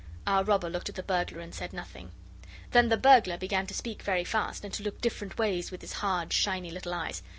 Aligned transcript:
Our 0.25 0.43
robber 0.43 0.67
looked 0.67 0.89
at 0.89 0.95
the 0.95 1.03
burglar 1.03 1.41
and 1.41 1.53
said 1.53 1.73
nothing. 1.73 2.11
Then 2.71 2.89
the 2.89 2.97
burglar 2.97 3.37
began 3.37 3.67
to 3.67 3.73
speak 3.75 4.01
very 4.01 4.23
fast, 4.23 4.65
and 4.65 4.73
to 4.73 4.81
look 4.81 4.99
different 4.99 5.37
ways 5.37 5.69
with 5.69 5.81
his 5.81 5.93
hard, 5.93 6.33
shiny 6.33 6.71
little 6.71 6.95
eyes. 6.95 7.21